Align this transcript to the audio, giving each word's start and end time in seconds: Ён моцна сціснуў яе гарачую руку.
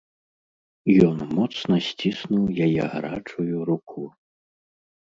Ён 1.09 1.17
моцна 1.39 1.75
сціснуў 1.89 2.45
яе 2.69 2.83
гарачую 2.95 3.55
руку. 3.73 4.01